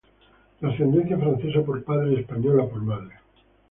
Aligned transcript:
De 0.59 0.67
ascendencia 0.67 1.15
francesa 1.15 1.61
por 1.61 1.83
padre, 1.83 2.13
y 2.13 2.15
española 2.21 2.65
por 2.67 2.81
madre. 2.81 3.19